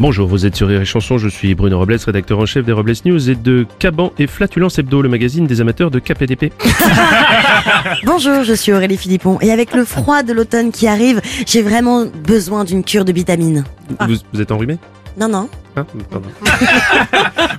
Bonjour, 0.00 0.26
vous 0.26 0.44
êtes 0.44 0.56
sur 0.56 0.66
Rire 0.66 0.80
et 0.80 0.84
Chanson, 0.84 1.18
je 1.18 1.28
suis 1.28 1.54
Bruno 1.54 1.78
Robles, 1.78 1.96
rédacteur 2.04 2.40
en 2.40 2.46
chef 2.46 2.64
des 2.64 2.72
Robles 2.72 2.94
News 3.04 3.30
et 3.30 3.36
de 3.36 3.64
Caban 3.78 4.12
et 4.18 4.26
Flatulence 4.26 4.76
Hebdo, 4.78 5.02
le 5.02 5.08
magazine 5.08 5.46
des 5.46 5.60
amateurs 5.60 5.92
de 5.92 6.00
KPDP. 6.00 6.52
Bonjour, 8.04 8.42
je 8.42 8.54
suis 8.54 8.72
Aurélie 8.72 8.96
Philippon 8.96 9.38
et 9.40 9.52
avec 9.52 9.72
le 9.72 9.84
froid 9.84 10.24
de 10.24 10.32
l'automne 10.32 10.72
qui 10.72 10.88
arrive, 10.88 11.20
j'ai 11.46 11.62
vraiment 11.62 12.06
besoin 12.06 12.64
d'une 12.64 12.82
cure 12.82 13.04
de 13.04 13.12
vitamines. 13.12 13.62
Vous, 14.00 14.16
vous 14.32 14.40
êtes 14.40 14.50
enrhumé 14.50 14.78
Non, 15.16 15.28
non. 15.28 15.48
Hein? 15.76 15.86
Pardon. 16.10 16.28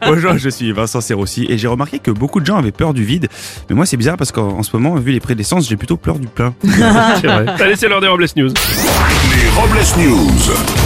Bonjour, 0.06 0.38
je 0.38 0.50
suis 0.50 0.74
Vincent 0.74 1.00
Serroussi 1.00 1.46
et 1.50 1.58
j'ai 1.58 1.68
remarqué 1.68 2.00
que 2.00 2.12
beaucoup 2.12 2.42
de 2.42 2.46
gens 2.46 2.58
avaient 2.58 2.72
peur 2.74 2.94
du 2.94 3.06
vide. 3.06 3.30
Mais 3.70 3.76
moi, 3.78 3.86
c'est 3.86 3.98
bizarre 3.98 4.18
parce 4.18 4.34
qu'en 4.34 4.58
en 4.58 4.64
ce 4.64 4.76
moment, 4.76 4.96
vu 4.96 5.14
les 5.14 5.22
prix 5.22 5.36
d'essence, 5.36 5.70
j'ai 5.70 5.78
plutôt 5.78 5.98
peur 5.98 6.20
du 6.20 6.28
plein. 6.28 6.54
C'est 6.64 7.28
vrai. 7.28 7.46
Allez, 7.60 7.76
c'est 7.78 7.88
l'heure 7.88 8.02
des 8.02 8.08
Robles 8.08 8.28
News. 8.36 8.50
Les 8.50 9.50
Robles 9.50 9.80
News. 9.98 10.85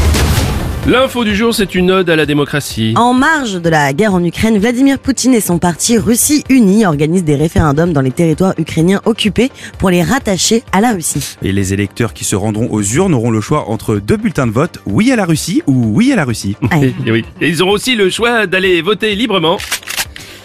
L'info 0.87 1.23
du 1.23 1.35
jour, 1.35 1.53
c'est 1.53 1.75
une 1.75 1.91
ode 1.91 2.09
à 2.09 2.15
la 2.15 2.25
démocratie. 2.25 2.93
En 2.95 3.13
marge 3.13 3.61
de 3.61 3.69
la 3.69 3.93
guerre 3.93 4.13
en 4.13 4.23
Ukraine, 4.23 4.57
Vladimir 4.57 4.97
Poutine 4.97 5.35
et 5.35 5.41
son 5.41 5.59
parti 5.59 5.97
Russie 5.99 6.43
Unie 6.49 6.85
organisent 6.85 7.23
des 7.23 7.35
référendums 7.35 7.93
dans 7.93 8.01
les 8.01 8.11
territoires 8.11 8.53
ukrainiens 8.57 8.99
occupés 9.05 9.51
pour 9.77 9.91
les 9.91 10.01
rattacher 10.01 10.63
à 10.71 10.81
la 10.81 10.93
Russie. 10.93 11.37
Et 11.43 11.51
les 11.51 11.73
électeurs 11.73 12.13
qui 12.13 12.23
se 12.23 12.35
rendront 12.35 12.69
aux 12.71 12.81
urnes 12.81 13.13
auront 13.13 13.29
le 13.29 13.41
choix 13.41 13.69
entre 13.69 13.97
deux 13.97 14.17
bulletins 14.17 14.47
de 14.47 14.51
vote, 14.51 14.79
oui 14.87 15.11
à 15.11 15.15
la 15.15 15.25
Russie 15.25 15.61
ou 15.67 15.91
oui 15.93 16.11
à 16.11 16.15
la 16.15 16.25
Russie. 16.25 16.55
Ouais. 16.71 16.87
Et, 17.05 17.09
et 17.09 17.11
oui. 17.11 17.25
Et 17.41 17.49
ils 17.49 17.61
auront 17.61 17.71
aussi 17.73 17.95
le 17.95 18.09
choix 18.09 18.47
d'aller 18.47 18.81
voter 18.81 19.13
librement 19.15 19.57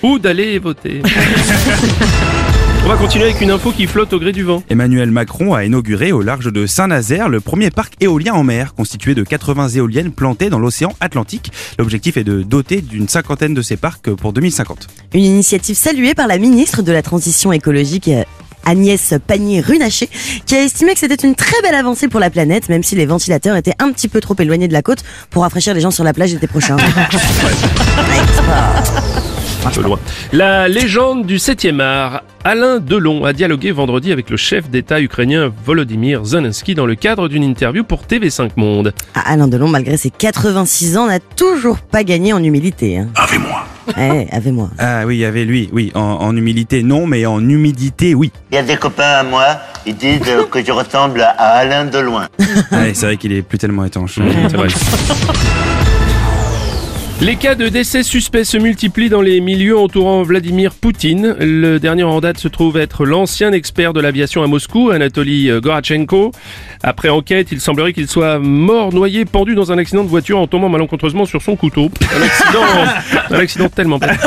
ou 0.02 0.18
d'aller 0.18 0.58
voter. 0.58 1.00
On 2.84 2.88
va 2.88 2.98
continuer 2.98 3.24
avec 3.24 3.40
une 3.40 3.50
info 3.50 3.72
qui 3.72 3.86
flotte 3.86 4.12
au 4.12 4.20
gré 4.20 4.30
du 4.30 4.42
vent. 4.42 4.62
Emmanuel 4.68 5.10
Macron 5.10 5.54
a 5.54 5.64
inauguré 5.64 6.12
au 6.12 6.20
large 6.20 6.52
de 6.52 6.66
Saint-Nazaire 6.66 7.30
le 7.30 7.40
premier 7.40 7.70
parc 7.70 7.94
éolien 8.00 8.34
en 8.34 8.44
mer, 8.44 8.74
constitué 8.74 9.14
de 9.14 9.22
80 9.22 9.68
éoliennes 9.68 10.12
plantées 10.12 10.50
dans 10.50 10.58
l'océan 10.58 10.92
Atlantique. 11.00 11.50
L'objectif 11.78 12.18
est 12.18 12.24
de 12.24 12.42
doter 12.42 12.82
d'une 12.82 13.08
cinquantaine 13.08 13.54
de 13.54 13.62
ces 13.62 13.78
parcs 13.78 14.10
pour 14.10 14.34
2050. 14.34 14.88
Une 15.14 15.24
initiative 15.24 15.76
saluée 15.76 16.12
par 16.12 16.26
la 16.26 16.36
ministre 16.36 16.82
de 16.82 16.92
la 16.92 17.00
Transition 17.00 17.54
écologique. 17.54 18.10
Agnès 18.66 19.14
Pannier-Runacher, 19.26 20.10
qui 20.44 20.54
a 20.54 20.62
estimé 20.62 20.92
que 20.92 20.98
c'était 20.98 21.26
une 21.26 21.34
très 21.34 21.60
belle 21.62 21.74
avancée 21.74 22.08
pour 22.08 22.20
la 22.20 22.28
planète, 22.28 22.68
même 22.68 22.82
si 22.82 22.96
les 22.96 23.06
ventilateurs 23.06 23.56
étaient 23.56 23.74
un 23.78 23.92
petit 23.92 24.08
peu 24.08 24.20
trop 24.20 24.36
éloignés 24.38 24.68
de 24.68 24.74
la 24.74 24.82
côte 24.82 25.04
pour 25.30 25.42
rafraîchir 25.42 25.72
les 25.72 25.80
gens 25.80 25.90
sur 25.90 26.04
la 26.04 26.12
plage 26.12 26.32
l'été 26.32 26.46
prochain. 26.46 26.76
Un 29.66 29.70
peu 29.70 29.82
loin. 29.82 29.98
La 30.32 30.68
légende 30.68 31.24
du 31.26 31.36
7e 31.36 31.80
art. 31.80 32.22
Alain 32.44 32.78
Delon 32.78 33.24
a 33.24 33.32
dialogué 33.32 33.72
vendredi 33.72 34.12
avec 34.12 34.28
le 34.28 34.36
chef 34.36 34.68
d'État 34.68 35.00
ukrainien 35.00 35.50
Volodymyr 35.64 36.24
Zelensky 36.26 36.74
dans 36.74 36.84
le 36.84 36.94
cadre 36.94 37.28
d'une 37.28 37.42
interview 37.42 37.82
pour 37.84 38.02
TV5 38.02 38.50
Monde. 38.56 38.92
Ah, 39.14 39.22
Alain 39.32 39.48
Delon, 39.48 39.68
malgré 39.68 39.96
ses 39.96 40.10
86 40.10 40.98
ans, 40.98 41.06
n'a 41.06 41.20
toujours 41.20 41.78
pas 41.78 42.04
gagné 42.04 42.34
en 42.34 42.44
humilité. 42.44 42.98
Hein. 42.98 43.08
Avec-moi. 43.14 43.64
Eh, 43.98 44.26
avec 44.30 44.52
moi. 44.52 44.68
Ah 44.78 45.04
oui, 45.06 45.16
il 45.16 45.20
y 45.20 45.24
avait 45.24 45.44
lui, 45.44 45.70
oui, 45.72 45.90
en, 45.94 46.00
en 46.00 46.36
humilité 46.36 46.82
non, 46.82 47.06
mais 47.06 47.24
en 47.26 47.40
humidité 47.40 48.14
oui. 48.14 48.30
Il 48.50 48.54
y 48.56 48.58
a 48.58 48.62
des 48.62 48.76
copains 48.76 49.02
à 49.04 49.22
moi, 49.22 49.58
ils 49.86 49.96
disent 49.96 50.20
euh, 50.28 50.44
que 50.44 50.64
je 50.64 50.72
ressemble 50.72 51.20
à 51.22 51.28
Alain 51.30 51.84
de 51.86 51.98
loin. 51.98 52.28
Ouais, 52.72 52.92
c'est 52.94 53.06
vrai 53.06 53.16
qu'il 53.18 53.32
est 53.32 53.42
plus 53.42 53.58
tellement 53.58 53.84
étanche. 53.84 54.18
Les 57.20 57.36
cas 57.36 57.54
de 57.54 57.68
décès 57.68 58.02
suspects 58.02 58.44
se 58.44 58.58
multiplient 58.58 59.08
dans 59.08 59.22
les 59.22 59.40
milieux 59.40 59.78
entourant 59.78 60.22
Vladimir 60.22 60.74
Poutine. 60.74 61.36
Le 61.38 61.78
dernier 61.78 62.02
en 62.02 62.20
date 62.20 62.38
se 62.38 62.48
trouve 62.48 62.76
être 62.76 63.06
l'ancien 63.06 63.52
expert 63.52 63.92
de 63.92 64.00
l'aviation 64.00 64.42
à 64.42 64.46
Moscou, 64.46 64.90
Anatoly 64.90 65.48
Gorachenko. 65.60 66.32
Après 66.82 67.08
enquête, 67.08 67.48
il 67.52 67.60
semblerait 67.60 67.92
qu'il 67.92 68.08
soit 68.08 68.40
mort 68.40 68.92
noyé, 68.92 69.24
pendu 69.24 69.54
dans 69.54 69.72
un 69.72 69.78
accident 69.78 70.02
de 70.02 70.08
voiture 70.08 70.38
en 70.38 70.46
tombant 70.46 70.68
malencontreusement 70.68 71.24
sur 71.24 71.40
son 71.40 71.56
couteau. 71.56 71.88
Un 72.14 72.22
accident, 72.22 72.64
un 73.30 73.38
accident 73.38 73.68
tellement 73.68 73.98
bête. 73.98 74.10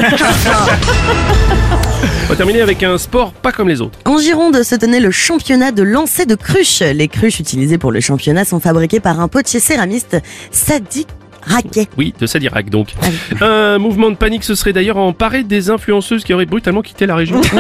On 2.25 2.29
va 2.29 2.35
terminer 2.35 2.62
avec 2.62 2.83
un 2.83 2.97
sport 2.97 3.31
pas 3.33 3.51
comme 3.51 3.67
les 3.69 3.81
autres. 3.81 4.00
En 4.06 4.17
Gironde 4.17 4.63
se 4.63 4.75
tenait 4.75 5.00
le 5.00 5.12
championnat 5.12 5.72
de 5.72 5.83
lancer 5.83 6.25
de 6.25 6.35
cruches. 6.35 6.81
Les 6.81 7.07
cruches 7.07 7.39
utilisées 7.39 7.78
pour 7.78 7.91
le 7.91 8.00
championnat 8.00 8.45
sont 8.45 8.59
fabriquées 8.59 9.00
par 9.00 9.19
un 9.19 9.28
potier 9.28 9.59
céramiste, 9.59 10.17
Sadi 10.51 11.06
Raquet. 11.47 11.88
Oui, 11.97 12.13
de 12.19 12.28
Sadirac 12.28 12.69
donc. 12.69 12.90
Un 13.41 13.78
mouvement 13.78 14.09
de 14.09 14.16
panique 14.16 14.44
se 14.44 14.56
serait 14.56 14.74
d'ailleurs 14.74 14.97
emparé 14.97 15.44
des 15.44 15.69
influenceuses 15.69 16.24
qui 16.24 16.34
auraient 16.34 16.46
brutalement 16.46 16.81
quitté 16.81 17.06
la 17.06 17.16
région. 17.16 17.41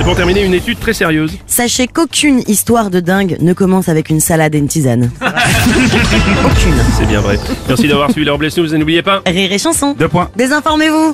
Et 0.00 0.02
pour 0.02 0.16
terminer, 0.16 0.42
une 0.44 0.54
étude 0.54 0.80
très 0.80 0.94
sérieuse. 0.94 1.36
Sachez 1.46 1.86
qu'aucune 1.86 2.40
histoire 2.46 2.88
de 2.88 3.00
dingue 3.00 3.36
ne 3.40 3.52
commence 3.52 3.90
avec 3.90 4.08
une 4.08 4.20
salade 4.20 4.54
et 4.54 4.58
une 4.58 4.66
tisane. 4.68 5.10
Aucune. 5.20 6.74
C'est 6.98 7.06
bien 7.06 7.20
vrai. 7.20 7.38
Merci 7.68 7.86
d'avoir 7.86 8.10
suivi 8.10 8.24
leur 8.24 8.38
Bless 8.38 8.56
News 8.56 8.74
et 8.74 8.78
n'oubliez 8.78 9.02
pas. 9.02 9.20
Rire 9.26 9.52
et 9.52 9.58
chanson. 9.58 9.94
Deux 9.98 10.08
points. 10.08 10.30
Désinformez-vous. 10.36 11.12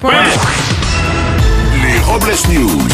Les 1.83 1.99
Robles 2.01 2.35
News. 2.53 2.89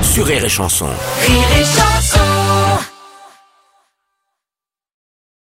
Sur 0.00 0.24
Rire 0.24 0.44
et 0.44 0.48
Chanson. 0.48 0.86
Rire 1.26 1.48
et 1.60 1.64
chanson 1.64 2.27